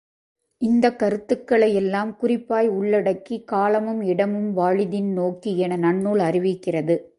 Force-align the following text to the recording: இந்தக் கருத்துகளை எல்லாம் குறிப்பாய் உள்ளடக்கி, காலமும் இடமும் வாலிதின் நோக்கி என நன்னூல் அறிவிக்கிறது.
இந்தக் 0.57 0.99
கருத்துகளை 0.99 1.75
எல்லாம் 1.75 2.15
குறிப்பாய் 2.15 2.69
உள்ளடக்கி, 2.69 3.43
காலமும் 3.43 4.01
இடமும் 4.01 4.57
வாலிதின் 4.57 5.11
நோக்கி 5.13 5.57
என 5.57 5.77
நன்னூல் 5.77 6.19
அறிவிக்கிறது. 6.19 7.01